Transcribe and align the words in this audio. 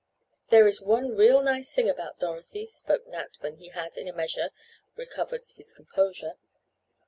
"There 0.49 0.65
is 0.67 0.81
one 0.81 1.15
real 1.15 1.43
nice 1.43 1.71
thing 1.75 1.87
about 1.87 2.17
Dorothy," 2.19 2.65
spoke 2.65 3.05
Nat 3.05 3.37
when 3.41 3.57
he 3.57 3.67
had, 3.67 3.97
in 3.97 4.07
a 4.07 4.13
measure 4.13 4.49
recovered 4.95 5.45
his 5.53 5.73
composure. 5.73 6.37